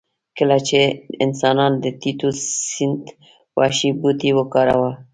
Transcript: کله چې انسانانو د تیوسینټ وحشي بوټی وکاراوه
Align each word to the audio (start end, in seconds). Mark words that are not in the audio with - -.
کله 0.37 0.57
چې 0.67 0.79
انسانانو 1.25 1.77
د 1.83 1.85
تیوسینټ 2.01 3.03
وحشي 3.57 3.89
بوټی 4.01 4.31
وکاراوه 4.35 4.91